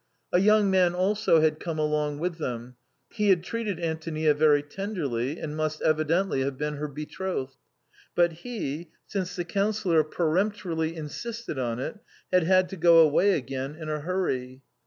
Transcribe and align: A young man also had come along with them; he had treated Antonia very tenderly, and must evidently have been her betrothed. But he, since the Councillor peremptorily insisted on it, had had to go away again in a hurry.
A 0.33 0.39
young 0.39 0.71
man 0.71 0.95
also 0.95 1.41
had 1.41 1.59
come 1.59 1.77
along 1.77 2.17
with 2.17 2.39
them; 2.39 2.75
he 3.11 3.29
had 3.29 3.43
treated 3.43 3.79
Antonia 3.79 4.33
very 4.33 4.63
tenderly, 4.63 5.39
and 5.39 5.55
must 5.55 5.79
evidently 5.83 6.41
have 6.41 6.57
been 6.57 6.77
her 6.77 6.87
betrothed. 6.87 7.57
But 8.15 8.31
he, 8.31 8.89
since 9.05 9.35
the 9.35 9.45
Councillor 9.45 10.03
peremptorily 10.03 10.95
insisted 10.95 11.59
on 11.59 11.77
it, 11.77 11.99
had 12.33 12.45
had 12.45 12.67
to 12.69 12.77
go 12.77 12.97
away 12.97 13.33
again 13.33 13.75
in 13.75 13.89
a 13.89 13.99
hurry. 13.99 14.63